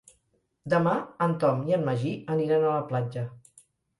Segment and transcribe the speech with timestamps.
[0.73, 0.93] Demà
[1.25, 3.29] en Tom i en Magí aniran a la platja.